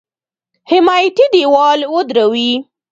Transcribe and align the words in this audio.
حمایتي 0.71 1.25
دېوال 1.33 1.79
ودروي. 1.93 2.51